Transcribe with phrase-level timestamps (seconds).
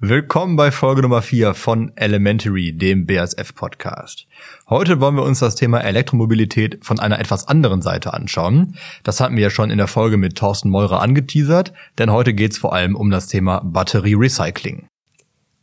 [0.00, 4.26] Willkommen bei Folge Nummer 4 von Elementary, dem BASF-Podcast.
[4.68, 8.76] Heute wollen wir uns das Thema Elektromobilität von einer etwas anderen Seite anschauen.
[9.04, 12.52] Das hatten wir ja schon in der Folge mit Thorsten Meurer angeteasert, denn heute geht
[12.52, 14.88] es vor allem um das Thema Batterierecycling.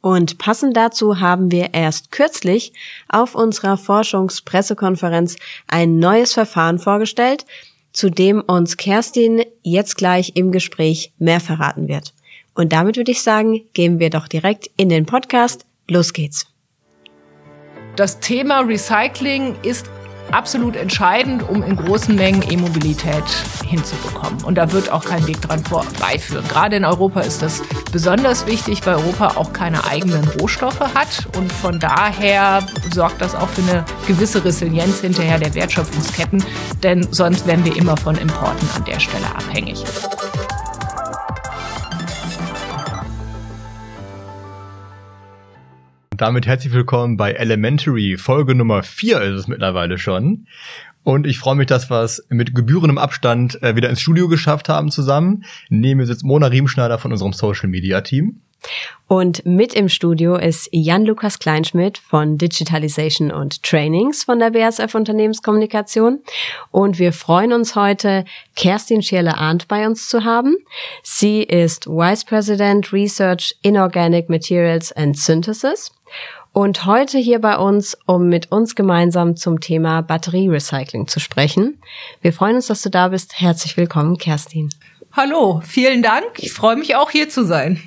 [0.01, 2.73] Und passend dazu haben wir erst kürzlich
[3.09, 5.35] auf unserer Forschungspressekonferenz
[5.67, 7.45] ein neues Verfahren vorgestellt,
[7.91, 12.13] zu dem uns Kerstin jetzt gleich im Gespräch mehr verraten wird.
[12.59, 15.65] Und damit würde ich sagen, gehen wir doch direkt in den Podcast.
[15.89, 16.45] Los geht's.
[17.95, 19.89] Das Thema Recycling ist
[20.33, 23.23] absolut entscheidend, um in großen Mengen E-Mobilität
[23.65, 24.43] hinzubekommen.
[24.43, 26.45] Und da wird auch kein Weg dran vorbeiführen.
[26.49, 27.61] Gerade in Europa ist das
[27.93, 31.29] besonders wichtig, weil Europa auch keine eigenen Rohstoffe hat.
[31.37, 36.43] Und von daher sorgt das auch für eine gewisse Resilienz hinterher der Wertschöpfungsketten.
[36.83, 39.81] Denn sonst wären wir immer von Importen an der Stelle abhängig.
[46.19, 48.17] Damit herzlich willkommen bei Elementary.
[48.17, 50.47] Folge Nummer 4 ist es mittlerweile schon.
[51.03, 54.67] Und ich freue mich, dass wir es mit gebührendem Abstand äh, wieder ins Studio geschafft
[54.67, 55.45] haben zusammen.
[55.69, 58.41] Neben mir sitzt Mona Riemschneider von unserem Social Media Team.
[59.07, 66.19] Und mit im Studio ist Jan-Lukas Kleinschmidt von Digitalization und Trainings von der BSF Unternehmenskommunikation.
[66.69, 70.57] Und wir freuen uns heute, Kerstin Schierle-Arndt bei uns zu haben.
[71.01, 75.91] Sie ist Vice President Research Inorganic Materials and Synthesis
[76.53, 81.81] und heute hier bei uns, um mit uns gemeinsam zum Thema Batterierecycling zu sprechen.
[82.21, 83.39] Wir freuen uns, dass du da bist.
[83.39, 84.69] Herzlich willkommen, Kerstin.
[85.13, 86.25] Hallo, vielen Dank.
[86.37, 87.81] Ich freue mich auch hier zu sein.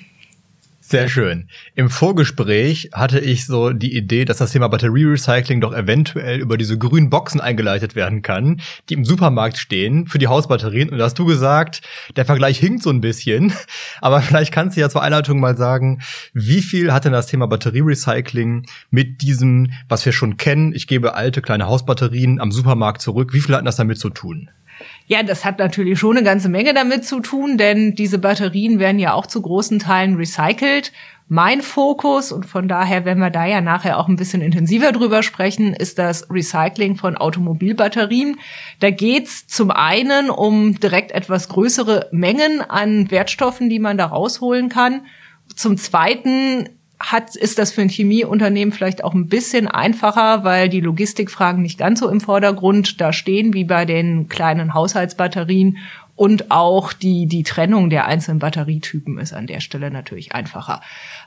[0.92, 1.48] Sehr schön.
[1.74, 6.76] Im Vorgespräch hatte ich so die Idee, dass das Thema Batterierecycling doch eventuell über diese
[6.76, 10.90] grünen Boxen eingeleitet werden kann, die im Supermarkt stehen für die Hausbatterien.
[10.90, 11.80] Und da hast du gesagt,
[12.16, 13.54] der Vergleich hinkt so ein bisschen.
[14.02, 16.02] Aber vielleicht kannst du ja zur Einleitung mal sagen,
[16.34, 21.14] wie viel hat denn das Thema Batterierecycling mit diesem, was wir schon kennen, ich gebe
[21.14, 24.50] alte kleine Hausbatterien am Supermarkt zurück, wie viel hat das damit zu tun?
[25.06, 28.98] Ja, das hat natürlich schon eine ganze Menge damit zu tun, denn diese Batterien werden
[28.98, 30.92] ja auch zu großen Teilen recycelt.
[31.28, 35.22] Mein Fokus, und von daher werden wir da ja nachher auch ein bisschen intensiver drüber
[35.22, 38.38] sprechen, ist das Recycling von Automobilbatterien.
[38.80, 44.68] Da geht's zum einen um direkt etwas größere Mengen an Wertstoffen, die man da rausholen
[44.68, 45.06] kann.
[45.56, 46.68] Zum zweiten
[47.02, 51.78] hat, ist das für ein Chemieunternehmen vielleicht auch ein bisschen einfacher, weil die Logistikfragen nicht
[51.78, 55.78] ganz so im Vordergrund da stehen wie bei den kleinen Haushaltsbatterien
[56.14, 60.82] und auch die, die Trennung der einzelnen Batterietypen ist an der Stelle natürlich einfacher.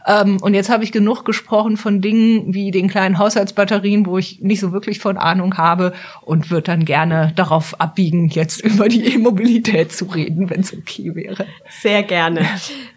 [0.06, 4.42] Ähm, und jetzt habe ich genug gesprochen von Dingen wie den kleinen Haushaltsbatterien, wo ich
[4.42, 9.14] nicht so wirklich von Ahnung habe und würde dann gerne darauf abbiegen, jetzt über die
[9.14, 11.46] E-Mobilität zu reden, wenn es okay wäre.
[11.82, 12.48] Sehr gerne.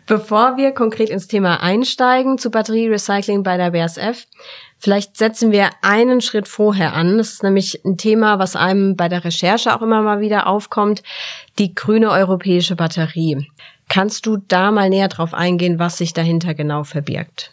[0.06, 4.26] Bevor wir konkret ins Thema einsteigen zu Batterierecycling bei der BSF,
[4.80, 7.18] Vielleicht setzen wir einen Schritt vorher an.
[7.18, 11.02] Das ist nämlich ein Thema, was einem bei der Recherche auch immer mal wieder aufkommt.
[11.58, 13.48] Die grüne europäische Batterie.
[13.88, 17.52] Kannst du da mal näher drauf eingehen, was sich dahinter genau verbirgt?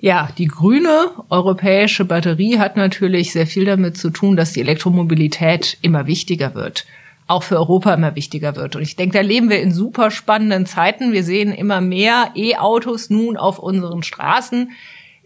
[0.00, 5.76] Ja, die grüne europäische Batterie hat natürlich sehr viel damit zu tun, dass die Elektromobilität
[5.82, 6.86] immer wichtiger wird
[7.28, 8.74] auch für Europa immer wichtiger wird.
[8.74, 11.12] Und ich denke, da leben wir in super spannenden Zeiten.
[11.12, 14.70] Wir sehen immer mehr E-Autos nun auf unseren Straßen.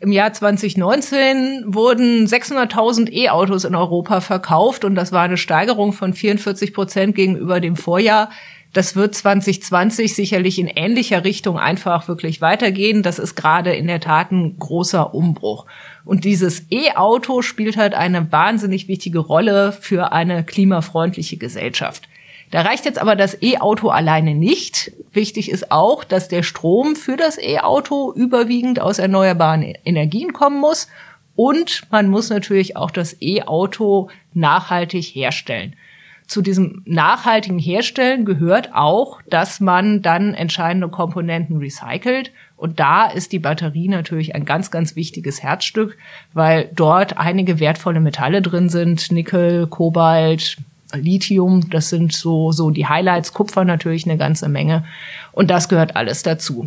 [0.00, 6.12] Im Jahr 2019 wurden 600.000 E-Autos in Europa verkauft und das war eine Steigerung von
[6.12, 8.30] 44 Prozent gegenüber dem Vorjahr.
[8.72, 13.03] Das wird 2020 sicherlich in ähnlicher Richtung einfach wirklich weitergehen.
[13.03, 15.66] Das ist gerade in der Tat ein großer Umbruch.
[16.06, 22.09] Und dieses E-Auto spielt halt eine wahnsinnig wichtige Rolle für eine klimafreundliche Gesellschaft.
[22.50, 24.93] Da reicht jetzt aber das E-Auto alleine nicht.
[25.12, 30.89] Wichtig ist auch, dass der Strom für das E-Auto überwiegend aus erneuerbaren Energien kommen muss.
[31.34, 35.77] Und man muss natürlich auch das E-Auto nachhaltig herstellen.
[36.32, 42.32] Zu diesem nachhaltigen Herstellen gehört auch, dass man dann entscheidende Komponenten recycelt.
[42.56, 45.98] Und da ist die Batterie natürlich ein ganz, ganz wichtiges Herzstück,
[46.33, 49.12] weil dort einige wertvolle Metalle drin sind.
[49.12, 50.57] Nickel, Kobalt,
[50.95, 54.86] Lithium, das sind so, so die Highlights, Kupfer natürlich eine ganze Menge.
[55.33, 56.66] Und das gehört alles dazu.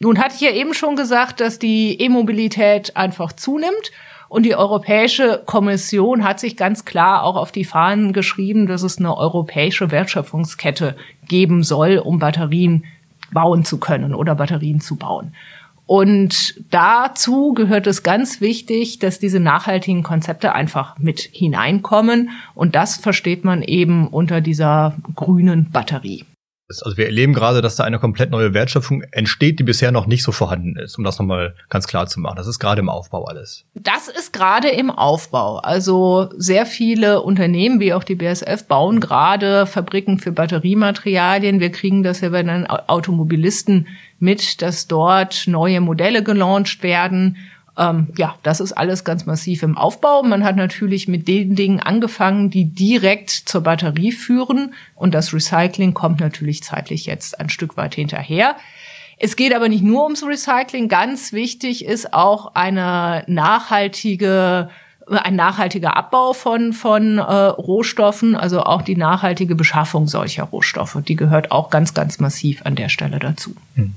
[0.00, 3.92] Nun hatte ich ja eben schon gesagt, dass die E-Mobilität einfach zunimmt.
[4.28, 8.98] Und die Europäische Kommission hat sich ganz klar auch auf die Fahnen geschrieben, dass es
[8.98, 10.96] eine europäische Wertschöpfungskette
[11.28, 12.84] geben soll, um Batterien
[13.32, 15.34] bauen zu können oder Batterien zu bauen.
[15.86, 22.30] Und dazu gehört es ganz wichtig, dass diese nachhaltigen Konzepte einfach mit hineinkommen.
[22.54, 26.24] Und das versteht man eben unter dieser grünen Batterie.
[26.68, 30.22] Also wir erleben gerade, dass da eine komplett neue Wertschöpfung entsteht, die bisher noch nicht
[30.22, 32.36] so vorhanden ist, um das nochmal ganz klar zu machen.
[32.36, 33.66] Das ist gerade im Aufbau alles.
[33.74, 35.58] Das ist gerade im Aufbau.
[35.58, 41.60] Also sehr viele Unternehmen, wie auch die BSF, bauen gerade Fabriken für Batteriematerialien.
[41.60, 43.86] Wir kriegen das ja bei den Automobilisten
[44.18, 47.36] mit, dass dort neue Modelle gelauncht werden
[47.76, 50.22] ähm, ja, das ist alles ganz massiv im Aufbau.
[50.22, 54.74] Man hat natürlich mit den Dingen angefangen, die direkt zur Batterie führen.
[54.94, 58.56] Und das Recycling kommt natürlich zeitlich jetzt ein Stück weit hinterher.
[59.18, 60.88] Es geht aber nicht nur ums Recycling.
[60.88, 64.70] Ganz wichtig ist auch eine nachhaltige
[65.06, 70.96] ein nachhaltiger Abbau von, von äh, Rohstoffen, also auch die nachhaltige Beschaffung solcher Rohstoffe.
[71.06, 73.54] Die gehört auch ganz, ganz massiv an der Stelle dazu.
[73.74, 73.92] Hm.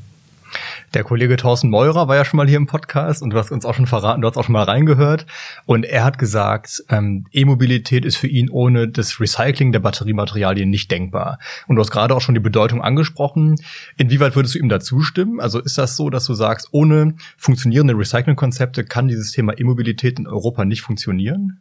[0.94, 3.66] Der Kollege Thorsten Meurer war ja schon mal hier im Podcast und du hast uns
[3.66, 5.26] auch schon verraten, du hast auch schon mal reingehört.
[5.66, 10.90] Und er hat gesagt, ähm, E-Mobilität ist für ihn ohne das Recycling der Batteriematerialien nicht
[10.92, 11.40] denkbar.
[11.68, 13.56] Und du hast gerade auch schon die Bedeutung angesprochen.
[13.98, 15.40] Inwieweit würdest du ihm da zustimmen?
[15.40, 20.28] Also ist das so, dass du sagst, ohne funktionierende Recycling-Konzepte kann dieses Thema E-Mobilität in
[20.28, 21.60] Europa nicht funktionieren?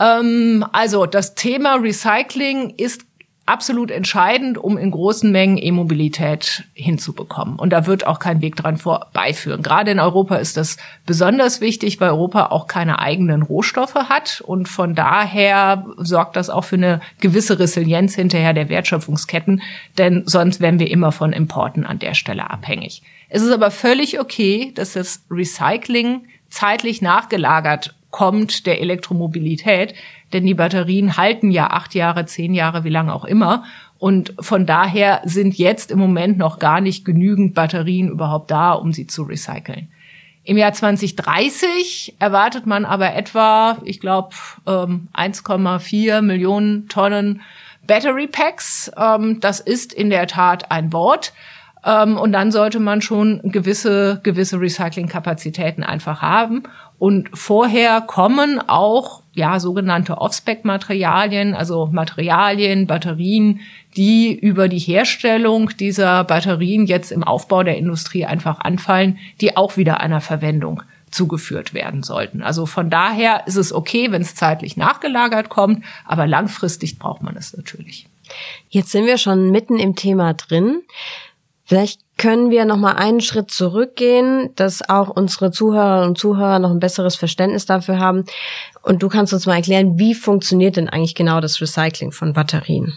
[0.00, 3.02] Ähm, also das Thema Recycling ist
[3.46, 7.56] absolut entscheidend, um in großen Mengen E-Mobilität hinzubekommen.
[7.56, 9.62] Und da wird auch kein Weg dran vorbeiführen.
[9.62, 14.40] Gerade in Europa ist das besonders wichtig, weil Europa auch keine eigenen Rohstoffe hat.
[14.46, 19.62] Und von daher sorgt das auch für eine gewisse Resilienz hinterher der Wertschöpfungsketten,
[19.98, 23.02] denn sonst wären wir immer von Importen an der Stelle abhängig.
[23.28, 29.92] Es ist aber völlig okay, dass das Recycling zeitlich nachgelagert kommt der Elektromobilität,
[30.32, 33.64] denn die Batterien halten ja acht Jahre, zehn Jahre, wie lange auch immer.
[33.98, 38.92] Und von daher sind jetzt im Moment noch gar nicht genügend Batterien überhaupt da, um
[38.92, 39.88] sie zu recyceln.
[40.44, 47.40] Im Jahr 2030 erwartet man aber etwa, ich glaube, 1,4 Millionen Tonnen
[47.84, 48.92] Battery Packs.
[48.96, 51.32] Ähm, das ist in der Tat ein Wort.
[51.84, 56.62] Ähm, und dann sollte man schon gewisse, gewisse Recyclingkapazitäten einfach haben.
[57.04, 63.60] Und vorher kommen auch ja sogenannte Off-Spec-Materialien, also Materialien, Batterien,
[63.94, 69.76] die über die Herstellung dieser Batterien jetzt im Aufbau der Industrie einfach anfallen, die auch
[69.76, 72.42] wieder einer Verwendung zugeführt werden sollten.
[72.42, 77.36] Also von daher ist es okay, wenn es zeitlich nachgelagert kommt, aber langfristig braucht man
[77.36, 78.06] es natürlich.
[78.70, 80.80] Jetzt sind wir schon mitten im Thema drin.
[81.66, 86.70] Vielleicht können wir noch mal einen Schritt zurückgehen, dass auch unsere Zuhörerinnen und Zuhörer noch
[86.70, 88.24] ein besseres Verständnis dafür haben.
[88.82, 92.96] Und du kannst uns mal erklären, wie funktioniert denn eigentlich genau das Recycling von Batterien?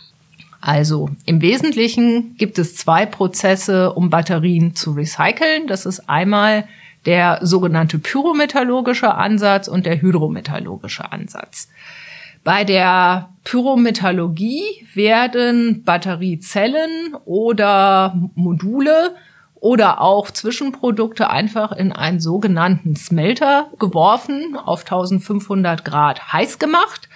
[0.61, 5.67] Also im Wesentlichen gibt es zwei Prozesse, um Batterien zu recyceln.
[5.67, 6.67] Das ist einmal
[7.05, 11.69] der sogenannte pyrometallurgische Ansatz und der hydrometallurgische Ansatz.
[12.47, 14.63] Bei der Pyrometallurgie
[14.93, 19.15] werden Batteriezellen oder Module
[19.55, 27.09] oder auch Zwischenprodukte einfach in einen sogenannten Smelter geworfen, auf 1500 Grad heiß gemacht.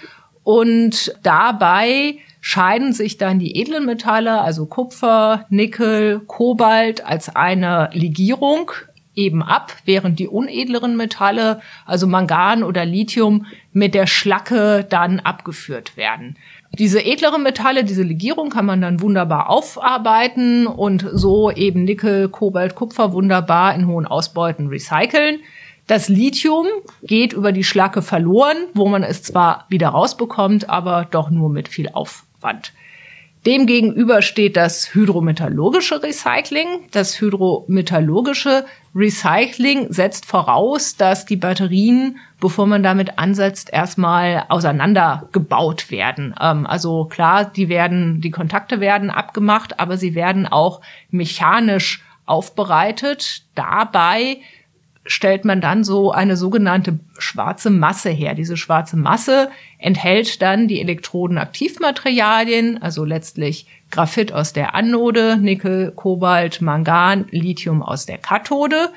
[0.43, 8.71] Und dabei scheiden sich dann die edlen Metalle, also Kupfer, Nickel, Kobalt als eine Legierung
[9.15, 15.97] eben ab, während die unedleren Metalle, also Mangan oder Lithium, mit der Schlacke dann abgeführt
[15.97, 16.37] werden.
[16.73, 22.75] Diese edleren Metalle, diese Legierung kann man dann wunderbar aufarbeiten und so eben Nickel, Kobalt,
[22.75, 25.41] Kupfer wunderbar in hohen Ausbeuten recyceln.
[25.87, 26.67] Das Lithium
[27.03, 31.67] geht über die Schlacke verloren, wo man es zwar wieder rausbekommt, aber doch nur mit
[31.67, 32.71] viel Aufwand.
[33.45, 36.87] Demgegenüber steht das hydrometallurgische Recycling.
[36.91, 46.35] Das hydrometallurgische Recycling setzt voraus, dass die Batterien, bevor man damit ansetzt, erstmal auseinandergebaut werden.
[46.39, 53.43] Ähm, also klar, die werden, die Kontakte werden abgemacht, aber sie werden auch mechanisch aufbereitet.
[53.55, 54.37] Dabei
[55.05, 58.35] stellt man dann so eine sogenannte schwarze Masse her.
[58.35, 66.61] Diese schwarze Masse enthält dann die Elektrodenaktivmaterialien, also letztlich Graphit aus der Anode, Nickel, Kobalt,
[66.61, 68.89] Mangan, Lithium aus der Kathode,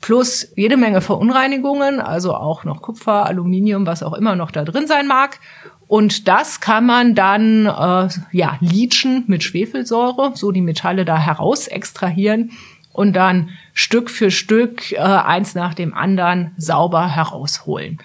[0.00, 4.86] plus jede Menge Verunreinigungen, also auch noch Kupfer, Aluminium, was auch immer noch da drin
[4.86, 5.40] sein mag.
[5.88, 11.66] Und das kann man dann äh, ja leachen mit Schwefelsäure, so die Metalle da heraus
[11.66, 12.52] extrahieren
[12.94, 17.98] und dann Stück für Stück äh, eins nach dem anderen sauber herausholen.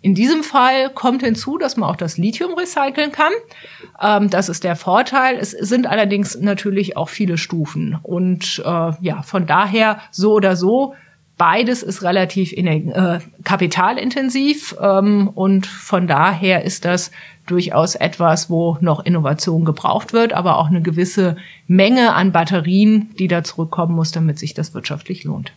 [0.00, 3.32] In diesem Fall kommt hinzu, dass man auch das Lithium recyceln kann.
[4.00, 5.36] Ähm, das ist der Vorteil.
[5.36, 7.98] Es sind allerdings natürlich auch viele Stufen.
[8.02, 10.94] Und äh, ja, von daher so oder so
[11.38, 17.10] Beides ist relativ äh, kapitalintensiv ähm, und von daher ist das
[17.46, 23.28] durchaus etwas, wo noch Innovation gebraucht wird, aber auch eine gewisse Menge an Batterien, die
[23.28, 25.52] da zurückkommen muss, damit sich das wirtschaftlich lohnt.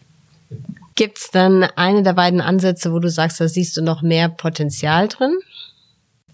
[0.96, 5.08] Gibt's dann eine der beiden Ansätze, wo du sagst, da siehst du noch mehr Potenzial
[5.08, 5.38] drin?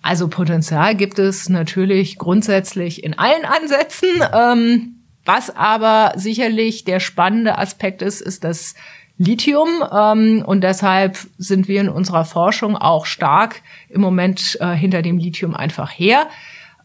[0.01, 4.09] Also Potenzial gibt es natürlich grundsätzlich in allen Ansätzen.
[4.33, 8.75] Ähm, was aber sicherlich der spannende Aspekt ist, ist das
[9.17, 9.83] Lithium.
[9.91, 15.17] Ähm, und deshalb sind wir in unserer Forschung auch stark im Moment äh, hinter dem
[15.17, 16.27] Lithium einfach her.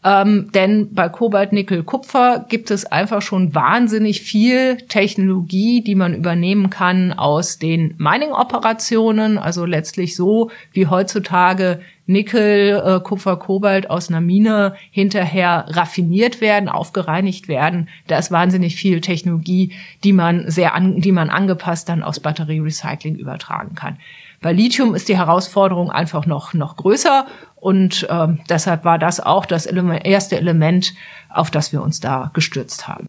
[0.03, 6.15] Ähm, denn bei Kobalt, Nickel, Kupfer gibt es einfach schon wahnsinnig viel Technologie, die man
[6.15, 9.37] übernehmen kann aus den Mining-Operationen.
[9.37, 16.67] Also letztlich so, wie heutzutage Nickel, äh, Kupfer, Kobalt aus einer Mine hinterher raffiniert werden,
[16.67, 17.87] aufgereinigt werden.
[18.07, 23.15] Da ist wahnsinnig viel Technologie, die man sehr an, die man angepasst dann aus Batterierecycling
[23.15, 23.97] übertragen kann.
[24.41, 29.45] Bei Lithium ist die Herausforderung einfach noch, noch größer und äh, deshalb war das auch
[29.45, 30.95] das Element, erste Element,
[31.29, 33.07] auf das wir uns da gestürzt haben.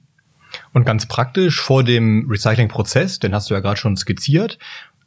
[0.74, 4.58] Und ganz praktisch vor dem Recyclingprozess, den hast du ja gerade schon skizziert,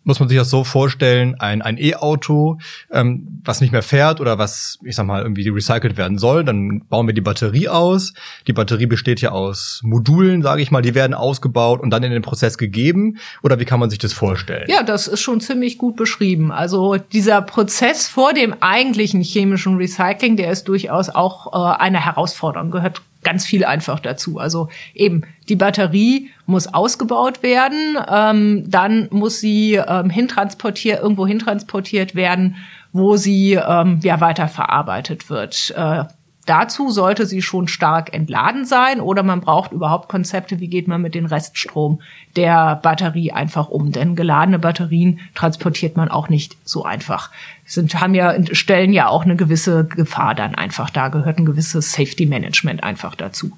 [0.05, 2.59] muss man sich das so vorstellen, ein, ein E-Auto,
[2.91, 6.83] ähm, was nicht mehr fährt oder was, ich sag mal, irgendwie recycelt werden soll, dann
[6.87, 8.13] bauen wir die Batterie aus.
[8.47, 12.11] Die Batterie besteht ja aus Modulen, sage ich mal, die werden ausgebaut und dann in
[12.11, 13.17] den Prozess gegeben.
[13.41, 14.65] Oder wie kann man sich das vorstellen?
[14.69, 16.51] Ja, das ist schon ziemlich gut beschrieben.
[16.51, 22.71] Also dieser Prozess vor dem eigentlichen chemischen Recycling, der ist durchaus auch äh, eine Herausforderung,
[22.71, 24.39] gehört ganz viel einfach dazu.
[24.39, 32.15] Also eben die Batterie muss ausgebaut werden, ähm, dann muss sie ähm, hintransportiert irgendwo hintransportiert
[32.15, 32.55] werden,
[32.93, 35.73] wo sie ähm, ja weiterverarbeitet wird.
[35.75, 36.05] Äh,
[36.45, 41.01] Dazu sollte sie schon stark entladen sein oder man braucht überhaupt Konzepte, wie geht man
[41.01, 42.01] mit dem Reststrom
[42.35, 43.91] der Batterie einfach um.
[43.91, 47.31] Denn geladene Batterien transportiert man auch nicht so einfach.
[47.65, 50.91] Sind, haben ja, stellen ja auch eine gewisse Gefahr dann einfach.
[50.91, 53.51] Da gehört ein gewisses Safety Management einfach dazu.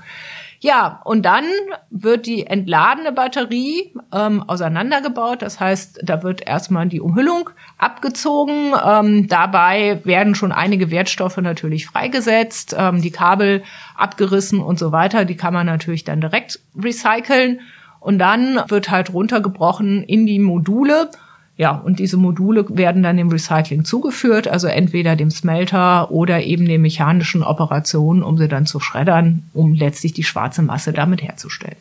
[0.59, 1.45] Ja, und dann
[1.91, 5.41] wird die entladene Batterie ähm, auseinandergebaut.
[5.41, 8.73] Das heißt, da wird erstmal die Umhüllung abgezogen.
[8.83, 13.63] Ähm, dabei werden schon einige Wertstoffe natürlich freigesetzt, ähm, die Kabel
[13.95, 15.25] abgerissen und so weiter.
[15.25, 17.61] Die kann man natürlich dann direkt recyceln.
[17.99, 21.09] Und dann wird halt runtergebrochen in die Module
[21.57, 26.65] ja, und diese Module werden dann dem Recycling zugeführt, also entweder dem Smelter oder eben
[26.65, 31.77] den mechanischen Operationen, um sie dann zu schreddern, um letztlich die schwarze Masse damit herzustellen.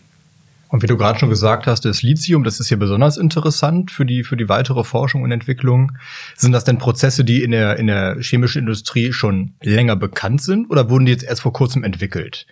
[0.68, 4.06] Und wie du gerade schon gesagt hast, das Lithium, das ist hier besonders interessant für
[4.06, 5.92] die, für die weitere Forschung und Entwicklung.
[6.34, 10.70] Sind das denn Prozesse, die in der, in der chemischen Industrie schon länger bekannt sind
[10.70, 12.46] oder wurden die jetzt erst vor kurzem entwickelt?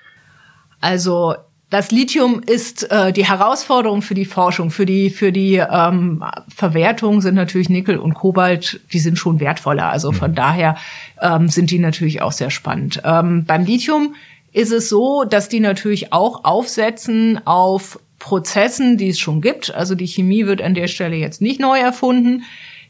[0.81, 1.35] Also
[1.71, 6.23] das Lithium ist äh, die Herausforderung für die Forschung, für die für die ähm,
[6.55, 9.89] Verwertung sind natürlich Nickel und Kobalt, die sind schon wertvoller.
[9.89, 10.37] Also von mhm.
[10.37, 10.77] daher
[11.21, 13.03] ähm, sind die natürlich auch sehr spannend.
[13.05, 14.15] Ähm, beim Lithium
[14.53, 19.75] ist es so, dass die natürlich auch aufsetzen auf Prozessen, die es schon gibt.
[19.75, 22.45] Also die Chemie wird an der Stelle jetzt nicht neu erfunden.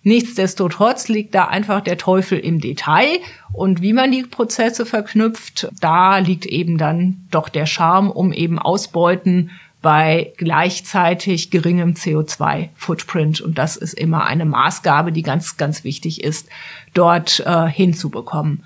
[0.04, 3.20] Nichtsdestotrotz liegt da einfach der Teufel im Detail.
[3.52, 8.58] Und wie man die Prozesse verknüpft, da liegt eben dann doch der Charme, um eben
[8.58, 13.40] Ausbeuten bei gleichzeitig geringem CO2-Footprint.
[13.40, 16.48] Und das ist immer eine Maßgabe, die ganz, ganz wichtig ist,
[16.92, 18.64] dort äh, hinzubekommen.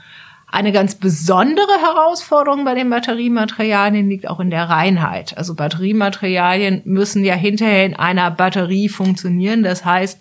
[0.51, 5.37] Eine ganz besondere Herausforderung bei den Batteriematerialien liegt auch in der Reinheit.
[5.37, 9.63] Also Batteriematerialien müssen ja hinterher in einer Batterie funktionieren.
[9.63, 10.19] Das heißt,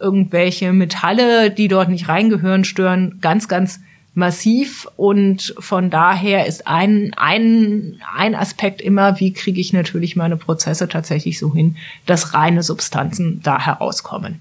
[0.00, 3.80] irgendwelche Metalle, die dort nicht reingehören, stören ganz, ganz
[4.14, 4.88] massiv.
[4.96, 10.88] Und von daher ist ein, ein, ein Aspekt immer, wie kriege ich natürlich meine Prozesse
[10.88, 11.76] tatsächlich so hin,
[12.06, 14.40] dass reine Substanzen da herauskommen.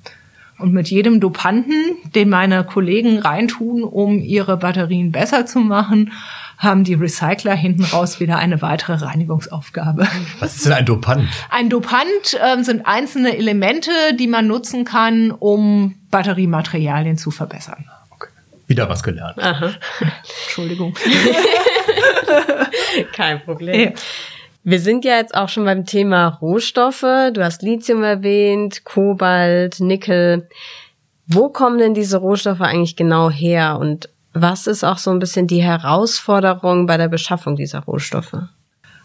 [0.57, 6.13] Und mit jedem Dopanten, den meine Kollegen reintun, um ihre Batterien besser zu machen,
[6.57, 10.07] haben die Recycler hinten raus wieder eine weitere Reinigungsaufgabe.
[10.39, 11.27] Was ist denn ein Dopant?
[11.49, 17.85] Ein Dopant äh, sind einzelne Elemente, die man nutzen kann, um Batteriematerialien zu verbessern.
[18.11, 18.29] Okay.
[18.67, 19.41] Wieder was gelernt.
[19.41, 19.71] Aha.
[20.45, 20.93] Entschuldigung.
[23.13, 23.79] Kein Problem.
[23.79, 23.91] Ja.
[24.63, 27.05] Wir sind ja jetzt auch schon beim Thema Rohstoffe.
[27.33, 30.49] Du hast Lithium erwähnt, Kobalt, Nickel.
[31.27, 35.47] Wo kommen denn diese Rohstoffe eigentlich genau her und was ist auch so ein bisschen
[35.47, 38.37] die Herausforderung bei der Beschaffung dieser Rohstoffe?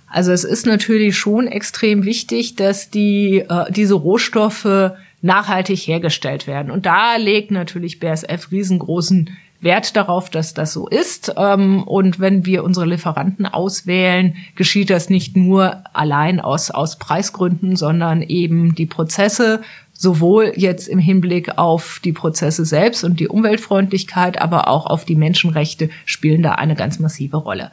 [0.09, 6.73] Also es ist natürlich schon extrem wichtig, dass die, äh, diese Rohstoffe nachhaltig hergestellt werden.
[6.73, 11.35] Und da legt natürlich BSF riesengroßen Wert darauf, dass das so ist.
[11.37, 17.77] Ähm, und wenn wir unsere Lieferanten auswählen, geschieht das nicht nur allein aus, aus Preisgründen,
[17.77, 19.61] sondern eben die Prozesse
[20.01, 25.15] sowohl jetzt im Hinblick auf die Prozesse selbst und die Umweltfreundlichkeit, aber auch auf die
[25.15, 27.71] Menschenrechte spielen da eine ganz massive Rolle.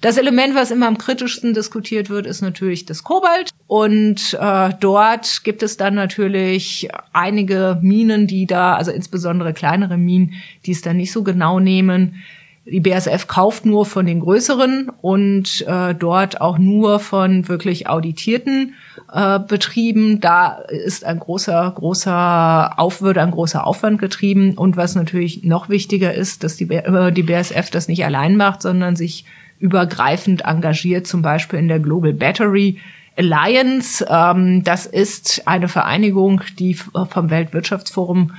[0.00, 3.50] Das Element, was immer am kritischsten diskutiert wird, ist natürlich das Kobalt.
[3.66, 10.34] Und äh, dort gibt es dann natürlich einige Minen, die da, also insbesondere kleinere Minen,
[10.66, 12.22] die es dann nicht so genau nehmen.
[12.66, 18.72] Die BASF kauft nur von den größeren und äh, dort auch nur von wirklich auditierten
[19.12, 20.20] äh, Betrieben.
[20.20, 24.54] Da ist ein großer, großer Auf, ein großer Aufwand getrieben.
[24.54, 28.62] Und was natürlich noch wichtiger ist, dass die, äh, die BASF das nicht allein macht,
[28.62, 29.26] sondern sich
[29.58, 32.78] übergreifend engagiert, zum Beispiel in der Global Battery
[33.16, 34.06] Alliance.
[34.08, 38.32] Ähm, das ist eine Vereinigung, die vom Weltwirtschaftsforum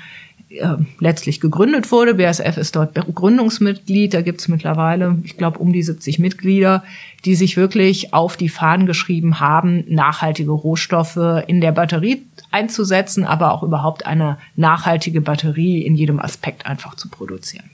[0.57, 2.15] äh, letztlich gegründet wurde.
[2.15, 4.13] BASF ist dort Gründungsmitglied.
[4.13, 6.83] Da gibt es mittlerweile, ich glaube, um die 70 Mitglieder,
[7.25, 13.51] die sich wirklich auf die Fahnen geschrieben haben, nachhaltige Rohstoffe in der Batterie einzusetzen, aber
[13.51, 17.69] auch überhaupt eine nachhaltige Batterie in jedem Aspekt einfach zu produzieren.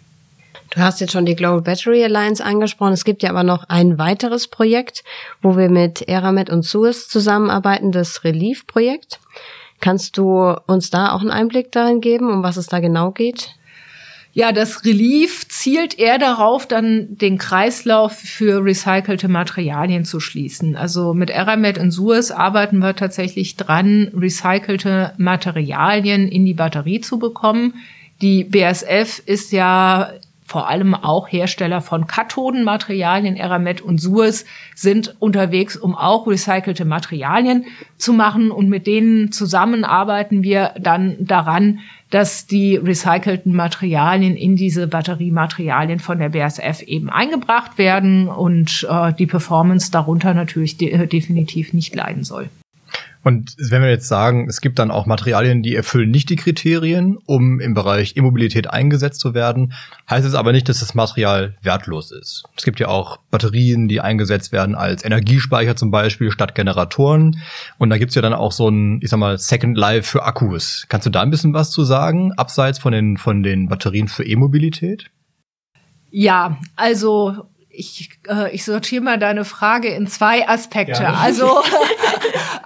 [0.72, 2.94] Du hast jetzt schon die Global Battery Alliance angesprochen.
[2.94, 5.04] Es gibt ja aber noch ein weiteres Projekt,
[5.42, 9.20] wo wir mit Eramet und Suez zusammenarbeiten, das Relief-Projekt.
[9.82, 13.56] Kannst du uns da auch einen Einblick darin geben, um was es da genau geht?
[14.34, 20.78] Ja, das Relief zielt eher darauf, dann den Kreislauf für recycelte Materialien zu schließen.
[20.78, 27.20] Also mit Eramet und Suez arbeiten wir tatsächlich dran, recycelte Materialien in die Batterie zu
[27.20, 27.74] bekommen.
[28.22, 30.14] Die BASF ist ja
[30.52, 34.44] vor allem auch Hersteller von Kathodenmaterialien, Eramet und Suez,
[34.76, 37.68] sind unterwegs, um auch recycelte Materialien
[37.98, 38.52] zu machen.
[38.52, 41.80] Und mit denen zusammen arbeiten wir dann daran,
[42.10, 49.14] dass die recycelten Materialien in diese Batteriematerialien von der BASF eben eingebracht werden und äh,
[49.14, 52.50] die Performance darunter natürlich de definitiv nicht leiden soll.
[53.24, 57.18] Und wenn wir jetzt sagen, es gibt dann auch Materialien, die erfüllen nicht die Kriterien,
[57.26, 59.74] um im Bereich Immobilität eingesetzt zu werden,
[60.10, 62.44] heißt es aber nicht, dass das Material wertlos ist.
[62.58, 67.42] Es gibt ja auch Batterien, die eingesetzt werden als Energiespeicher zum Beispiel statt Generatoren.
[67.78, 70.86] Und da gibt's ja dann auch so ein, ich sag mal, Second Life für Akkus.
[70.90, 74.26] Kannst du da ein bisschen was zu sagen, abseits von den, von den Batterien für
[74.26, 75.12] E-Mobilität?
[76.10, 81.04] Ja, also ich, äh, ich sortiere mal deine Frage in zwei Aspekte.
[81.04, 81.14] Ja.
[81.14, 81.46] Also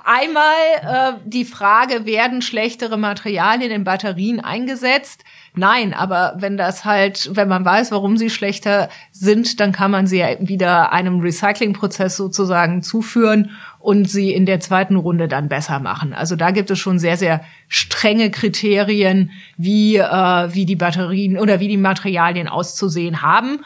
[0.03, 5.23] einmal äh, die Frage, werden schlechtere Materialien in Batterien eingesetzt?
[5.53, 10.05] Nein, aber wenn das halt, wenn man weiß, warum sie schlechter sind, dann kann man
[10.05, 15.79] sie ja wieder einem Recyclingprozess sozusagen zuführen und sie in der zweiten Runde dann besser
[15.79, 16.13] machen.
[16.13, 21.59] Also da gibt es schon sehr, sehr strenge Kriterien, wie, äh, wie die Batterien oder
[21.59, 23.59] wie die Materialien auszusehen haben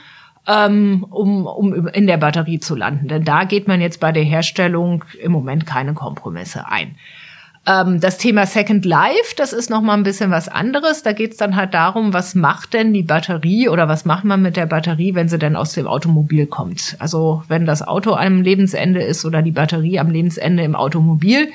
[0.49, 3.07] ähm, um, um in der Batterie zu landen.
[3.07, 6.95] Denn da geht man jetzt bei der Herstellung im Moment keine Kompromisse ein.
[7.67, 11.03] Ähm, das Thema Second Life, das ist noch mal ein bisschen was anderes.
[11.03, 14.41] Da geht es dann halt darum, was macht denn die Batterie oder was macht man
[14.41, 16.95] mit der Batterie, wenn sie denn aus dem Automobil kommt.
[16.97, 21.49] Also wenn das Auto am Lebensende ist oder die Batterie am Lebensende im Automobil,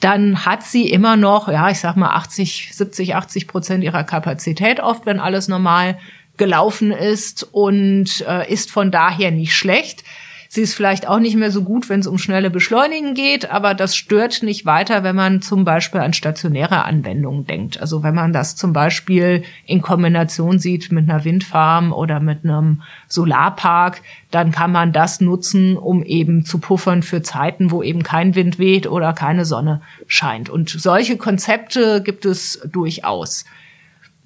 [0.00, 4.80] dann hat sie immer noch, ja, ich sag mal 80, 70, 80 Prozent ihrer Kapazität
[4.80, 5.98] oft, wenn alles normal
[6.40, 10.04] gelaufen ist und äh, ist von daher nicht schlecht.
[10.48, 13.74] Sie ist vielleicht auch nicht mehr so gut, wenn es um schnelle Beschleunigen geht, aber
[13.74, 17.80] das stört nicht weiter, wenn man zum Beispiel an stationäre Anwendungen denkt.
[17.80, 22.82] Also wenn man das zum Beispiel in Kombination sieht mit einer Windfarm oder mit einem
[23.06, 24.00] Solarpark,
[24.30, 28.58] dann kann man das nutzen, um eben zu puffern für Zeiten, wo eben kein Wind
[28.58, 30.48] weht oder keine Sonne scheint.
[30.48, 33.44] Und solche Konzepte gibt es durchaus.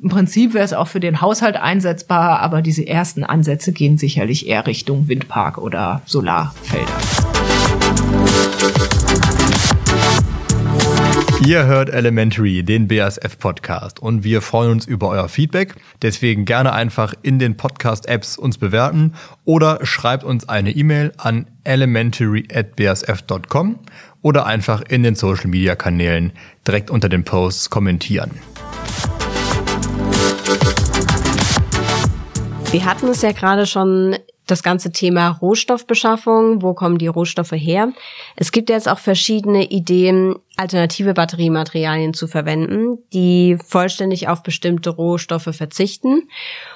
[0.03, 4.49] Im Prinzip wäre es auch für den Haushalt einsetzbar, aber diese ersten Ansätze gehen sicherlich
[4.49, 6.93] eher Richtung Windpark oder Solarfelder.
[11.47, 15.77] Ihr hört Elementary, den BASF-Podcast und wir freuen uns über euer Feedback.
[16.03, 19.13] Deswegen gerne einfach in den Podcast-Apps uns bewerten
[19.45, 23.79] oder schreibt uns eine E-Mail an elementary@basf.com
[24.23, 26.33] oder einfach in den Social-Media-Kanälen
[26.67, 28.33] direkt unter den Posts kommentieren.
[32.75, 34.17] Wir hatten es ja gerade schon
[34.49, 37.93] das ganze Thema Rohstoffbeschaffung, wo kommen die Rohstoffe her?
[38.35, 45.51] Es gibt jetzt auch verschiedene Ideen, alternative Batteriematerialien zu verwenden, die vollständig auf bestimmte Rohstoffe
[45.53, 46.29] verzichten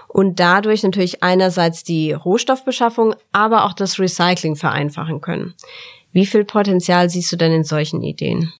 [0.06, 5.54] und dadurch natürlich einerseits die Rohstoffbeschaffung, aber auch das Recycling vereinfachen können.
[6.12, 8.52] Wie viel Potenzial siehst du denn in solchen Ideen?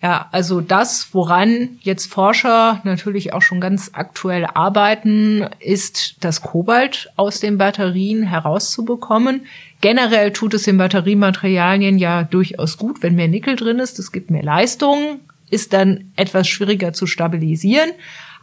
[0.00, 7.10] Ja, also das, woran jetzt Forscher natürlich auch schon ganz aktuell arbeiten, ist das Kobalt
[7.16, 9.46] aus den Batterien herauszubekommen.
[9.80, 13.98] Generell tut es den Batteriematerialien ja durchaus gut, wenn mehr Nickel drin ist.
[13.98, 15.20] Es gibt mehr Leistung.
[15.50, 17.90] ist dann etwas schwieriger zu stabilisieren.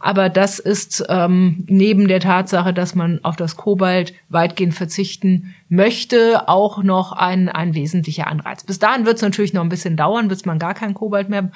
[0.00, 6.48] Aber das ist ähm, neben der Tatsache, dass man auf das Kobalt weitgehend verzichten möchte,
[6.48, 8.64] auch noch ein, ein wesentlicher Anreiz.
[8.64, 11.50] Bis dahin wird es natürlich noch ein bisschen dauern, bis man gar kein Kobalt mehr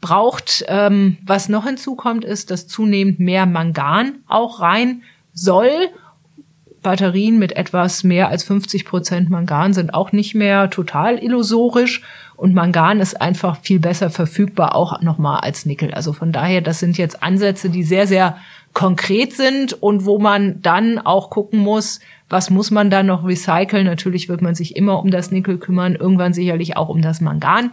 [0.00, 0.64] braucht.
[0.68, 5.70] Ähm, was noch hinzukommt, ist, dass zunehmend mehr Mangan auch rein soll.
[6.82, 12.02] Batterien mit etwas mehr als 50 Prozent Mangan sind auch nicht mehr total illusorisch.
[12.36, 15.94] Und Mangan ist einfach viel besser verfügbar, auch nochmal als Nickel.
[15.94, 18.36] Also von daher, das sind jetzt Ansätze, die sehr, sehr
[18.74, 23.86] konkret sind und wo man dann auch gucken muss, was muss man dann noch recyceln.
[23.86, 27.72] Natürlich wird man sich immer um das Nickel kümmern, irgendwann sicherlich auch um das Mangan.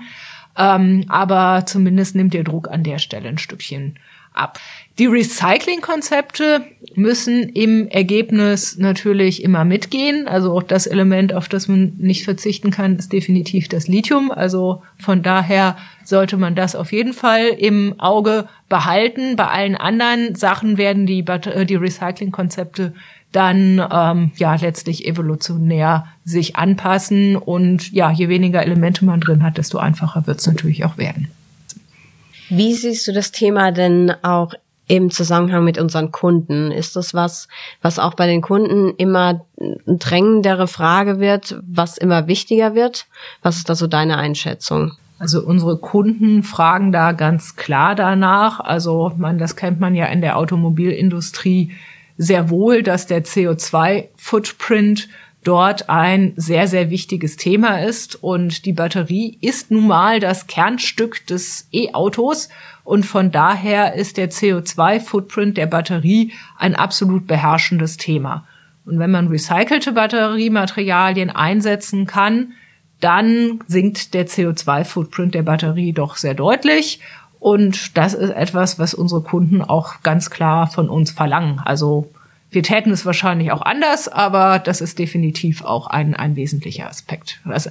[0.58, 3.98] Ähm, aber zumindest nimmt der Druck an der Stelle ein Stückchen
[4.34, 4.60] ab.
[5.00, 6.66] Die Recycling-Konzepte
[6.96, 10.28] müssen im Ergebnis natürlich immer mitgehen.
[10.28, 14.32] Also auch das Element, auf das man nicht verzichten kann, ist definitiv das Lithium.
[14.32, 19.36] Also von daher sollte man das auf jeden Fall im Auge behalten.
[19.36, 22.94] Bei allen anderen Sachen werden die, äh, die Recycling-Konzepte
[23.32, 29.58] dann ähm, ja letztlich evolutionär sich anpassen und ja, je weniger Elemente man drin hat,
[29.58, 31.30] desto einfacher wird es natürlich auch werden.
[32.56, 34.54] Wie siehst du das Thema denn auch
[34.88, 36.72] im Zusammenhang mit unseren Kunden?
[36.72, 37.48] Ist das was,
[37.82, 43.08] was auch bei den Kunden immer eine drängendere Frage wird, was immer wichtiger wird?
[43.42, 44.92] Was ist da so deine Einschätzung?
[45.18, 48.60] Also unsere Kunden fragen da ganz klar danach.
[48.60, 51.72] Also man, das kennt man ja in der Automobilindustrie
[52.18, 55.10] sehr wohl, dass der CO2-Footprint
[55.44, 58.22] dort ein sehr, sehr wichtiges Thema ist.
[58.22, 62.50] Und die Batterie ist nun mal das Kernstück des E-Autos.
[62.84, 68.46] Und von daher ist der CO2-Footprint der Batterie ein absolut beherrschendes Thema.
[68.86, 72.54] Und wenn man recycelte Batteriematerialien einsetzen kann,
[73.00, 77.00] dann sinkt der CO2-Footprint der Batterie doch sehr deutlich.
[77.40, 81.62] Und das ist etwas, was unsere Kunden auch ganz klar von uns verlangen.
[81.64, 82.10] Also
[82.54, 87.40] wir täten es wahrscheinlich auch anders, aber das ist definitiv auch ein, ein wesentlicher Aspekt.
[87.46, 87.70] Also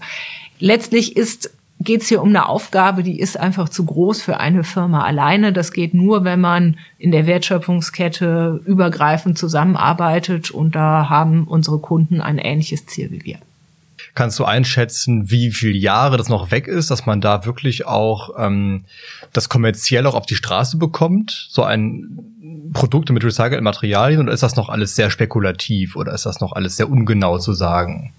[0.58, 1.50] letztlich ist
[1.84, 5.52] geht es hier um eine Aufgabe, die ist einfach zu groß für eine Firma alleine.
[5.52, 12.20] Das geht nur, wenn man in der Wertschöpfungskette übergreifend zusammenarbeitet und da haben unsere Kunden
[12.20, 13.38] ein ähnliches Ziel wie wir.
[14.14, 18.30] Kannst du einschätzen, wie viele Jahre das noch weg ist, dass man da wirklich auch
[18.38, 18.84] ähm,
[19.32, 21.46] das kommerziell auch auf die Straße bekommt?
[21.50, 22.18] So ein
[22.74, 26.52] Produkte mit recycelten Materialien oder ist das noch alles sehr spekulativ oder ist das noch
[26.52, 28.12] alles sehr ungenau zu sagen?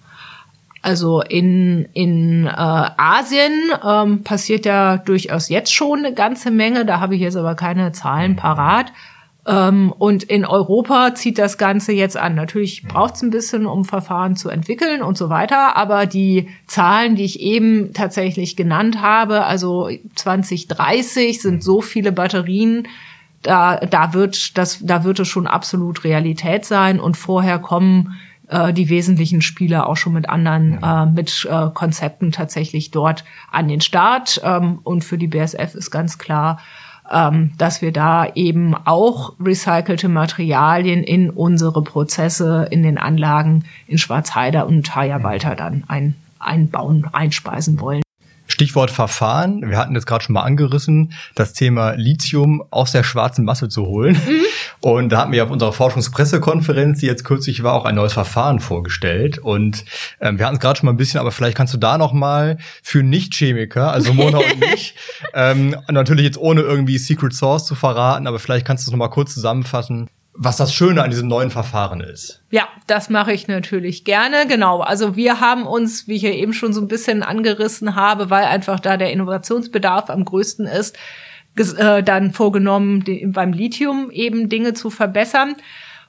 [0.81, 3.53] Also in, in äh, Asien
[3.87, 6.85] ähm, passiert ja durchaus jetzt schon eine ganze Menge.
[6.85, 8.35] Da habe ich jetzt aber keine Zahlen mhm.
[8.37, 8.91] parat.
[9.45, 12.35] Ähm, und in Europa zieht das Ganze jetzt an.
[12.35, 15.75] Natürlich braucht es ein bisschen, um Verfahren zu entwickeln und so weiter.
[15.75, 22.87] Aber die Zahlen, die ich eben tatsächlich genannt habe, also 2030 sind so viele Batterien,
[23.41, 28.71] da, da wird das, da wird es schon absolut Realität sein und vorher kommen äh,
[28.71, 33.81] die wesentlichen Spieler auch schon mit anderen, äh, mit äh, Konzepten tatsächlich dort an den
[33.81, 34.41] Start.
[34.43, 36.59] Ähm, und für die BSF ist ganz klar,
[37.09, 44.65] dass wir da eben auch recycelte Materialien in unsere Prozesse, in den Anlagen in Schwarzheide
[44.65, 48.03] und Hayawalter dann ein, einbauen, einspeisen wollen.
[48.47, 49.67] Stichwort Verfahren.
[49.67, 53.85] Wir hatten jetzt gerade schon mal angerissen, das Thema Lithium aus der schwarzen Masse zu
[53.85, 54.13] holen.
[54.13, 54.41] Mhm.
[54.83, 58.59] Und da hatten wir auf unserer Forschungspressekonferenz, die jetzt kürzlich war, auch ein neues Verfahren
[58.59, 59.37] vorgestellt.
[59.37, 59.85] Und
[60.19, 62.11] ähm, wir hatten es gerade schon mal ein bisschen, aber vielleicht kannst du da noch
[62.11, 64.95] mal für Nicht-Chemiker, also Mona und mich,
[65.33, 68.97] ähm, natürlich jetzt ohne irgendwie Secret Source zu verraten, aber vielleicht kannst du es noch
[68.97, 72.43] mal kurz zusammenfassen, was das Schöne an diesem neuen Verfahren ist.
[72.51, 74.47] Ja, das mache ich natürlich gerne.
[74.49, 74.81] Genau.
[74.81, 78.43] Also wir haben uns, wie ich ja eben schon so ein bisschen angerissen habe, weil
[78.43, 80.97] einfach da der Innovationsbedarf am größten ist,
[81.55, 85.55] äh, dann vorgenommen, die, beim Lithium eben Dinge zu verbessern.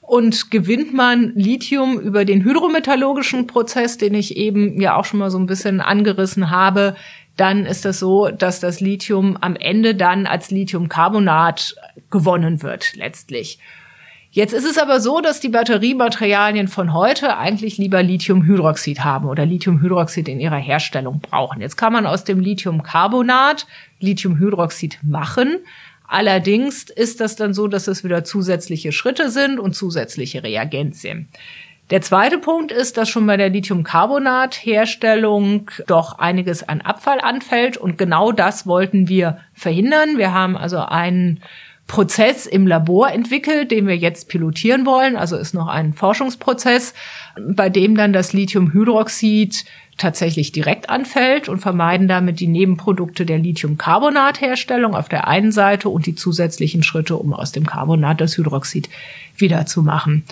[0.01, 5.31] Und gewinnt man Lithium über den hydrometallurgischen Prozess, den ich eben ja auch schon mal
[5.31, 6.95] so ein bisschen angerissen habe,
[7.37, 11.75] dann ist das so, dass das Lithium am Ende dann als Lithiumcarbonat
[12.11, 13.59] gewonnen wird letztlich.
[14.35, 19.45] Jetzt ist es aber so, dass die Batteriematerialien von heute eigentlich lieber Lithiumhydroxid haben oder
[19.45, 21.61] Lithiumhydroxid in ihrer Herstellung brauchen.
[21.61, 23.65] Jetzt kann man aus dem Lithiumcarbonat
[24.01, 25.59] Lithiumhydroxid machen.
[26.05, 31.29] Allerdings ist das dann so, dass es wieder zusätzliche Schritte sind und zusätzliche Reagenzien.
[31.89, 37.97] Der zweite Punkt ist, dass schon bei der Lithiumcarbonat-Herstellung doch einiges an Abfall anfällt und
[37.97, 40.17] genau das wollten wir verhindern.
[40.17, 41.39] Wir haben also einen
[41.87, 45.15] Prozess im Labor entwickelt, den wir jetzt pilotieren wollen.
[45.15, 46.93] Also ist noch ein Forschungsprozess,
[47.39, 49.65] bei dem dann das Lithiumhydroxid
[49.97, 56.05] tatsächlich direkt anfällt und vermeiden damit die Nebenprodukte der Lithiumcarbonatherstellung auf der einen Seite und
[56.05, 58.89] die zusätzlichen Schritte, um aus dem Carbonat das Hydroxid
[59.37, 60.23] wiederzumachen.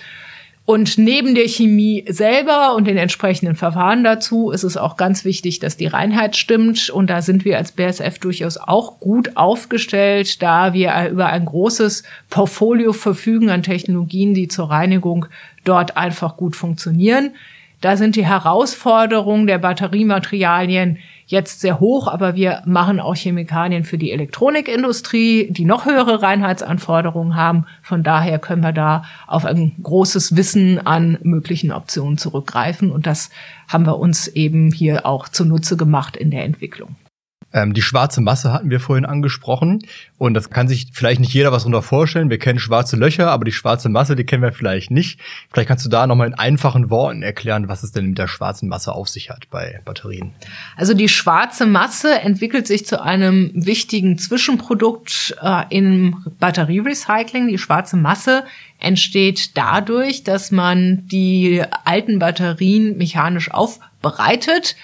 [0.65, 5.60] Und neben der Chemie selber und den entsprechenden Verfahren dazu ist es auch ganz wichtig,
[5.60, 6.89] dass die Reinheit stimmt.
[6.89, 12.04] Und da sind wir als BSF durchaus auch gut aufgestellt, da wir über ein großes
[12.30, 15.26] Portfolio verfügen an Technologien, die zur Reinigung
[15.65, 17.32] dort einfach gut funktionieren.
[17.82, 23.98] Da sind die Herausforderungen der Batteriematerialien jetzt sehr hoch, aber wir machen auch Chemikalien für
[23.98, 27.66] die Elektronikindustrie, die noch höhere Reinheitsanforderungen haben.
[27.82, 33.30] Von daher können wir da auf ein großes Wissen an möglichen Optionen zurückgreifen und das
[33.68, 36.96] haben wir uns eben hier auch zunutze gemacht in der Entwicklung.
[37.54, 39.80] Ähm, die schwarze Masse hatten wir vorhin angesprochen.
[40.18, 42.30] Und das kann sich vielleicht nicht jeder was darunter vorstellen.
[42.30, 45.20] Wir kennen schwarze Löcher, aber die schwarze Masse, die kennen wir vielleicht nicht.
[45.52, 48.70] Vielleicht kannst du da nochmal in einfachen Worten erklären, was es denn mit der schwarzen
[48.70, 50.32] Masse auf sich hat bei Batterien.
[50.76, 57.48] Also die schwarze Masse entwickelt sich zu einem wichtigen Zwischenprodukt äh, im Batterierecycling.
[57.50, 58.44] Die schwarze Masse
[58.80, 64.76] entsteht dadurch, dass man die alten Batterien mechanisch aufbereitet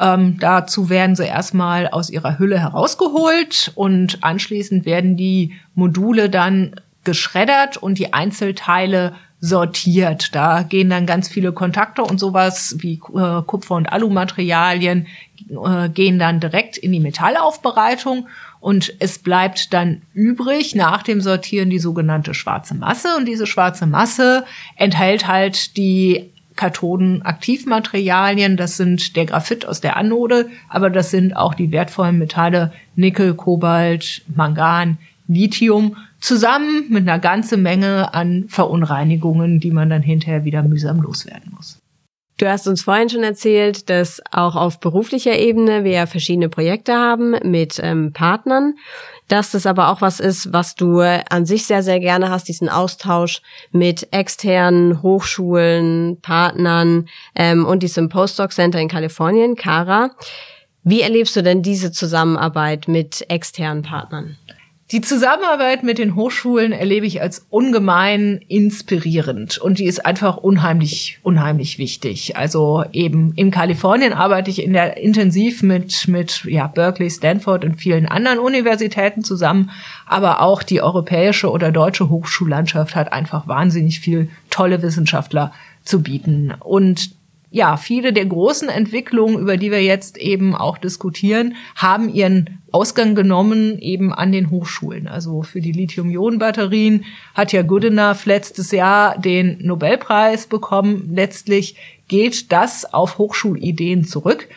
[0.00, 6.74] ähm, dazu werden sie erstmal aus ihrer Hülle herausgeholt und anschließend werden die Module dann
[7.04, 10.34] geschreddert und die Einzelteile sortiert.
[10.34, 15.06] Da gehen dann ganz viele Kontakte und sowas wie äh, Kupfer- und Alumaterialien
[15.50, 18.26] äh, gehen dann direkt in die Metallaufbereitung
[18.60, 23.86] und es bleibt dann übrig nach dem Sortieren die sogenannte schwarze Masse und diese schwarze
[23.86, 28.56] Masse enthält halt die Kathodenaktivmaterialien.
[28.56, 33.34] Das sind der Graphit aus der Anode, aber das sind auch die wertvollen Metalle Nickel,
[33.34, 40.62] Kobalt, Mangan, Lithium zusammen mit einer ganzen Menge an Verunreinigungen, die man dann hinterher wieder
[40.62, 41.78] mühsam loswerden muss.
[42.36, 47.36] Du hast uns vorhin schon erzählt, dass auch auf beruflicher Ebene wir verschiedene Projekte haben
[47.44, 48.74] mit ähm, Partnern
[49.28, 52.68] dass das aber auch was ist, was du an sich sehr, sehr gerne hast, diesen
[52.68, 53.40] Austausch
[53.72, 60.10] mit externen Hochschulen, Partnern ähm, und diesem Postdoc Center in Kalifornien, Cara.
[60.82, 64.36] Wie erlebst du denn diese Zusammenarbeit mit externen Partnern?
[64.94, 71.18] Die Zusammenarbeit mit den Hochschulen erlebe ich als ungemein inspirierend und die ist einfach unheimlich,
[71.24, 72.36] unheimlich wichtig.
[72.36, 77.74] Also eben in Kalifornien arbeite ich in der intensiv mit, mit, ja, Berkeley, Stanford und
[77.74, 79.72] vielen anderen Universitäten zusammen.
[80.06, 85.50] Aber auch die europäische oder deutsche Hochschullandschaft hat einfach wahnsinnig viel tolle Wissenschaftler
[85.82, 86.54] zu bieten.
[86.60, 87.10] Und
[87.54, 93.14] ja, viele der großen Entwicklungen, über die wir jetzt eben auch diskutieren, haben ihren Ausgang
[93.14, 95.06] genommen eben an den Hochschulen.
[95.06, 101.10] Also für die Lithium-Ionen-Batterien hat ja Goodenough letztes Jahr den Nobelpreis bekommen.
[101.14, 101.76] Letztlich
[102.08, 104.48] geht das auf Hochschulideen zurück.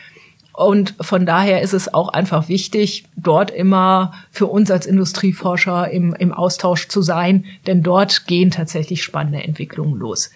[0.52, 6.14] Und von daher ist es auch einfach wichtig, dort immer für uns als Industrieforscher im,
[6.14, 10.32] im Austausch zu sein, denn dort gehen tatsächlich spannende Entwicklungen los.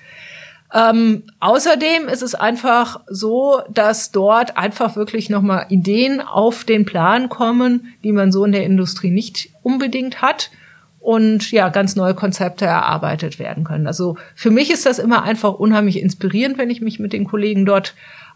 [0.74, 7.28] Ähm, außerdem ist es einfach so, dass dort einfach wirklich nochmal Ideen auf den Plan
[7.28, 10.50] kommen, die man so in der Industrie nicht unbedingt hat
[10.98, 13.87] und ja, ganz neue Konzepte erarbeitet werden können.
[13.87, 17.66] Also für mich ist das immer einfach unheimlich inspirierend, wenn ich mich mit den Kollegen
[17.66, 17.94] dort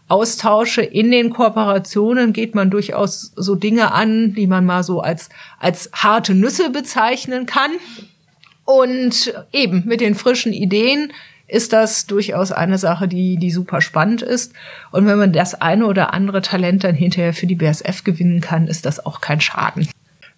[0.09, 0.81] austausche.
[0.81, 5.89] In den Kooperationen geht man durchaus so Dinge an, die man mal so als, als
[5.93, 7.71] harte Nüsse bezeichnen kann.
[8.65, 11.13] Und eben mit den frischen Ideen
[11.47, 14.53] ist das durchaus eine Sache, die, die super spannend ist.
[14.91, 18.67] Und wenn man das eine oder andere Talent dann hinterher für die BSF gewinnen kann,
[18.67, 19.87] ist das auch kein Schaden.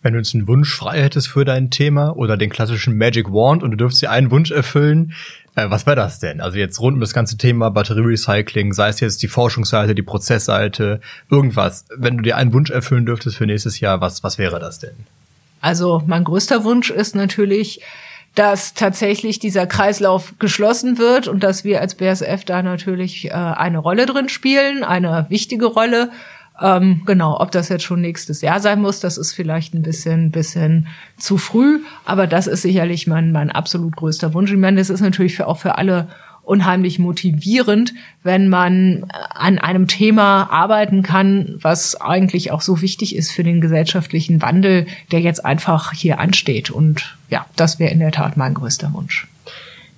[0.02, 3.64] Wenn du jetzt einen Wunsch frei hättest für dein Thema oder den klassischen Magic Wand
[3.64, 5.14] und du dürftest dir einen Wunsch erfüllen,
[5.56, 6.40] äh, was wäre das denn?
[6.40, 11.02] Also jetzt rund um das ganze Thema Batterierecycling, sei es jetzt die Forschungsseite, die Prozessseite,
[11.30, 11.86] irgendwas.
[11.98, 14.96] Wenn du dir einen Wunsch erfüllen dürftest für nächstes Jahr, was, was wäre das denn?
[15.60, 17.82] Also mein größter Wunsch ist natürlich,
[18.40, 23.80] dass tatsächlich dieser Kreislauf geschlossen wird und dass wir als BSF da natürlich äh, eine
[23.80, 26.10] Rolle drin spielen, eine wichtige Rolle.
[26.62, 30.32] Ähm, genau, ob das jetzt schon nächstes Jahr sein muss, das ist vielleicht ein bisschen,
[30.32, 34.54] bisschen zu früh, aber das ist sicherlich mein, mein absolut größter Wunsch.
[34.54, 36.08] Ich meine, das ist natürlich für, auch für alle
[36.50, 43.32] unheimlich motivierend, wenn man an einem Thema arbeiten kann, was eigentlich auch so wichtig ist
[43.32, 46.72] für den gesellschaftlichen Wandel, der jetzt einfach hier ansteht.
[46.72, 49.28] Und ja, das wäre in der Tat mein größter Wunsch.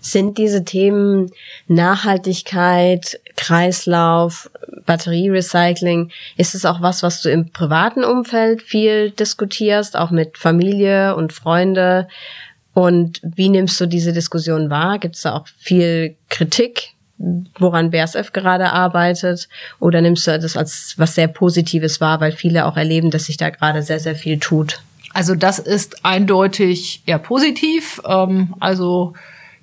[0.01, 1.31] Sind diese Themen
[1.67, 4.49] Nachhaltigkeit, Kreislauf,
[4.85, 11.15] Batterierecycling, ist es auch was, was du im privaten Umfeld viel diskutierst, auch mit Familie
[11.15, 12.07] und Freunde?
[12.73, 14.99] Und wie nimmst du diese Diskussion wahr?
[14.99, 19.49] Gibt es da auch viel Kritik, woran BASF gerade arbeitet?
[19.79, 23.37] Oder nimmst du das als was sehr Positives wahr, weil viele auch erleben, dass sich
[23.37, 24.81] da gerade sehr, sehr viel tut?
[25.13, 28.01] Also das ist eindeutig eher positiv.
[28.05, 29.13] Ähm, also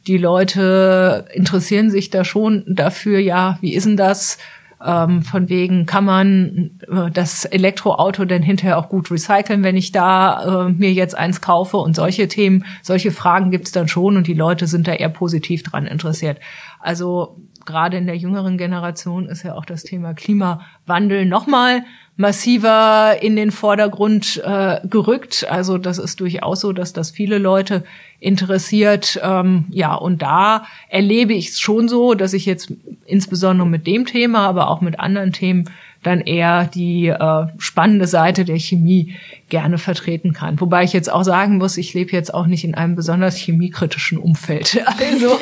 [0.06, 4.38] die Leute interessieren sich da schon dafür, ja, wie ist denn das?
[4.84, 9.90] Ähm, von wegen kann man äh, das Elektroauto denn hinterher auch gut recyceln, wenn ich
[9.90, 14.28] da äh, mir jetzt eins kaufe und solche Themen, solche Fragen gibt's dann schon und
[14.28, 16.38] die Leute sind da eher positiv dran interessiert.
[16.80, 21.82] Also gerade in der jüngeren Generation ist ja auch das Thema Klimawandel nochmal
[22.18, 25.46] massiver in den Vordergrund äh, gerückt.
[25.48, 27.84] Also das ist durchaus so, dass das viele Leute
[28.18, 29.20] interessiert.
[29.22, 32.72] Ähm, ja, und da erlebe ich es schon so, dass ich jetzt
[33.06, 35.70] insbesondere mit dem Thema, aber auch mit anderen Themen
[36.02, 39.14] dann eher die äh, spannende Seite der Chemie
[39.48, 40.60] gerne vertreten kann.
[40.60, 44.18] Wobei ich jetzt auch sagen muss, ich lebe jetzt auch nicht in einem besonders chemiekritischen
[44.18, 44.84] Umfeld.
[44.98, 45.38] Also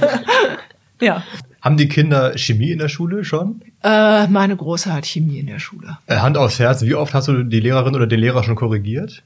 [1.00, 1.24] ja.
[1.60, 3.62] Haben die Kinder Chemie in der Schule schon?
[3.82, 5.98] Äh, meine Große hat Chemie in der Schule.
[6.06, 9.22] Äh, Hand aufs Herz, wie oft hast du die Lehrerin oder den Lehrer schon korrigiert?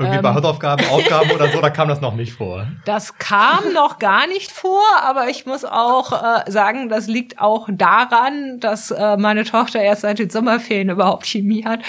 [0.00, 2.66] Irgendwie ähm, bei Hausaufgaben, Aufgaben oder so, da kam das noch nicht vor.
[2.86, 7.68] Das kam noch gar nicht vor, aber ich muss auch äh, sagen, das liegt auch
[7.70, 11.80] daran, dass äh, meine Tochter erst seit den Sommerferien überhaupt Chemie hat.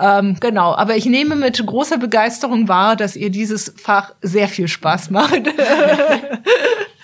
[0.00, 4.66] Ähm, genau, aber ich nehme mit großer Begeisterung wahr, dass ihr dieses Fach sehr viel
[4.66, 5.42] Spaß macht.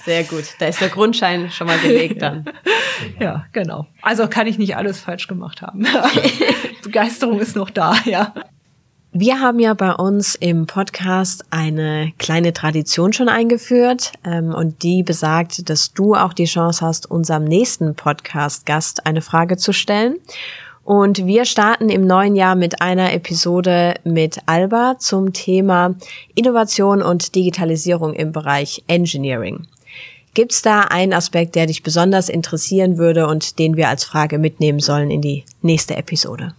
[0.07, 0.45] Sehr gut.
[0.61, 2.45] Da ist der Grundschein schon mal gelegt dann.
[3.21, 3.88] ja, genau.
[4.03, 5.85] Also kann ich nicht alles falsch gemacht haben.
[6.85, 8.33] Begeisterung ist noch da, ja.
[9.11, 15.03] Wir haben ja bei uns im Podcast eine kleine Tradition schon eingeführt ähm, und die
[15.03, 20.19] besagt, dass du auch die Chance hast, unserem nächsten Podcast-Gast eine Frage zu stellen.
[20.85, 25.97] Und wir starten im neuen Jahr mit einer Episode mit Alba zum Thema
[26.37, 29.66] Innovation und Digitalisierung im Bereich Engineering.
[30.37, 34.38] Gibt es da einen Aspekt, der dich besonders interessieren würde und den wir als Frage
[34.38, 36.55] mitnehmen sollen in die nächste Episode?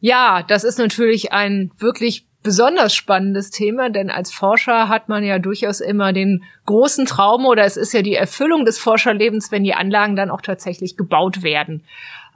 [0.00, 5.38] Ja, das ist natürlich ein wirklich besonders spannendes Thema, denn als Forscher hat man ja
[5.38, 9.74] durchaus immer den großen Traum oder es ist ja die Erfüllung des Forscherlebens, wenn die
[9.74, 11.84] Anlagen dann auch tatsächlich gebaut werden.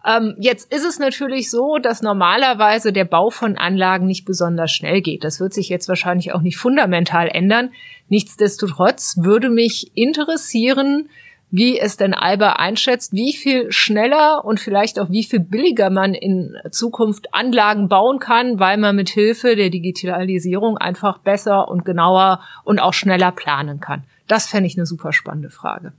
[0.06, 5.00] Ähm, jetzt ist es natürlich so, dass normalerweise der Bau von Anlagen nicht besonders schnell
[5.00, 5.24] geht.
[5.24, 7.70] Das wird sich jetzt wahrscheinlich auch nicht fundamental ändern.
[8.08, 11.08] Nichtsdestotrotz würde mich interessieren,
[11.50, 16.14] wie es denn Alba einschätzt, wie viel schneller und vielleicht auch wie viel billiger man
[16.14, 22.40] in Zukunft Anlagen bauen kann, weil man mit Hilfe der Digitalisierung einfach besser und genauer
[22.64, 24.04] und auch schneller planen kann.
[24.26, 25.92] Das fände ich eine super spannende Frage.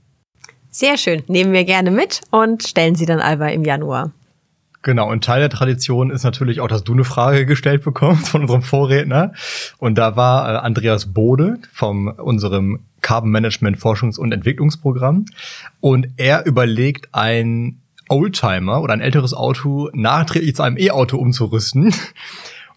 [0.70, 1.22] Sehr schön.
[1.26, 4.12] Nehmen wir gerne mit und stellen sie dann Alba im Januar.
[4.82, 8.42] Genau, und Teil der Tradition ist natürlich auch, dass du eine Frage gestellt bekommst von
[8.42, 9.32] unserem Vorredner.
[9.78, 15.26] Und da war äh, Andreas Bode vom unserem Carbon Management Forschungs- und Entwicklungsprogramm.
[15.80, 21.94] Und er überlegt, ein Oldtimer oder ein älteres Auto nachträglich zu einem E-Auto umzurüsten.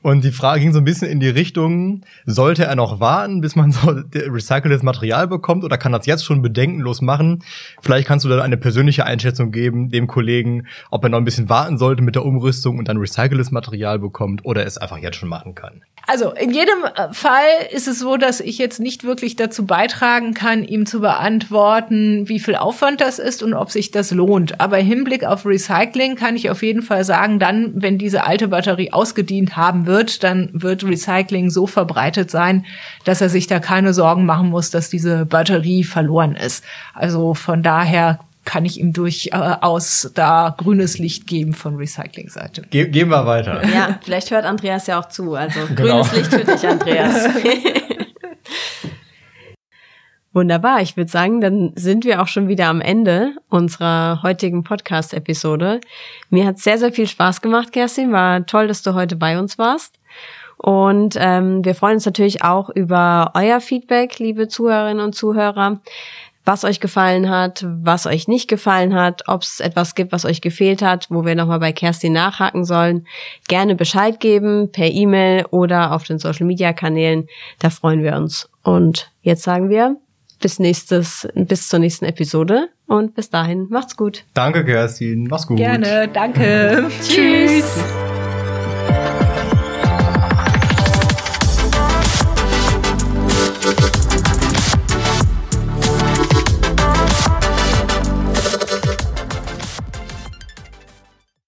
[0.03, 3.55] Und die Frage ging so ein bisschen in die Richtung, sollte er noch warten, bis
[3.55, 7.41] man so recyceltes Material bekommt oder kann das jetzt schon bedenkenlos machen?
[7.81, 11.47] Vielleicht kannst du da eine persönliche Einschätzung geben, dem Kollegen, ob er noch ein bisschen
[11.47, 15.29] warten sollte mit der Umrüstung und dann recyceltes Material bekommt oder es einfach jetzt schon
[15.29, 15.83] machen kann.
[16.05, 20.33] Also in jedem äh, Fall ist es so, dass ich jetzt nicht wirklich dazu beitragen
[20.33, 24.59] kann, ihm zu beantworten, wie viel Aufwand das ist und ob sich das lohnt.
[24.59, 28.49] Aber im Hinblick auf Recycling kann ich auf jeden Fall sagen, dann, wenn diese alte
[28.49, 32.65] Batterie ausgedient haben wird, dann wird Recycling so verbreitet sein,
[33.05, 36.65] dass er sich da keine Sorgen machen muss, dass diese Batterie verloren ist.
[36.93, 42.63] Also von daher kann ich ihm durchaus da grünes Licht geben von Recycling-Seite.
[42.69, 43.61] Ge gehen wir weiter.
[43.67, 45.33] Ja, vielleicht hört Andreas ja auch zu.
[45.35, 46.03] Also genau.
[46.03, 47.29] grünes Licht für dich, Andreas.
[50.33, 55.79] Wunderbar, ich würde sagen, dann sind wir auch schon wieder am Ende unserer heutigen Podcast-Episode.
[56.31, 58.11] Mir hat sehr, sehr viel Spaß gemacht, Kerstin.
[58.11, 59.99] War toll, dass du heute bei uns warst.
[60.57, 65.81] Und ähm, wir freuen uns natürlich auch über euer Feedback, liebe Zuhörerinnen und Zuhörer
[66.45, 70.41] was euch gefallen hat, was euch nicht gefallen hat, ob es etwas gibt, was euch
[70.41, 73.07] gefehlt hat, wo wir nochmal bei Kerstin nachhaken sollen.
[73.47, 77.27] Gerne Bescheid geben per E-Mail oder auf den Social-Media-Kanälen.
[77.59, 78.49] Da freuen wir uns.
[78.63, 79.97] Und jetzt sagen wir
[80.41, 84.25] bis nächstes, bis zur nächsten Episode und bis dahin macht's gut.
[84.33, 85.27] Danke, Kerstin.
[85.29, 85.57] Mach's gut.
[85.57, 86.89] Gerne, danke.
[87.01, 87.81] Tschüss.